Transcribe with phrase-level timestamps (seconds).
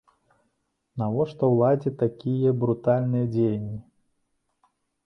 [1.01, 3.79] Навошта ўладзе такія брутальныя дзеянні?